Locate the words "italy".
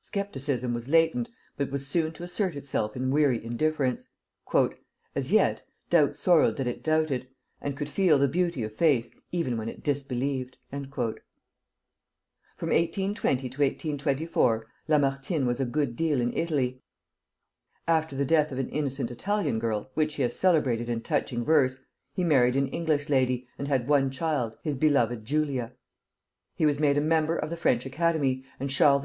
16.34-16.80